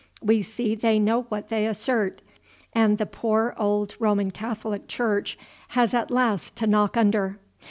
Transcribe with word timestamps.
We 0.23 0.41
see 0.41 0.73
they 0.73 0.97
know 0.97 1.21
what 1.29 1.49
they 1.49 1.67
assert, 1.67 2.23
and 2.73 2.97
the 2.97 3.05
poor 3.05 3.53
old 3.59 3.95
Roman 3.99 4.31
Catholic 4.31 4.87
Church 4.87 5.37
has 5.77 5.93
at 5.93 6.09
last 6.09 6.55
to 6.55 6.65
knock 6.65 6.97
under. 6.97 7.37